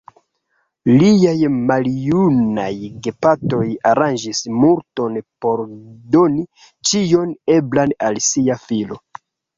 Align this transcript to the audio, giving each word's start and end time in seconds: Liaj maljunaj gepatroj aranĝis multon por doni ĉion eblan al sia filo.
Liaj 1.01 1.33
maljunaj 1.71 2.71
gepatroj 3.07 3.67
aranĝis 3.91 4.41
multon 4.63 5.19
por 5.45 5.63
doni 6.17 6.47
ĉion 6.93 7.37
eblan 7.61 7.95
al 8.09 8.23
sia 8.31 8.57
filo. 8.67 8.99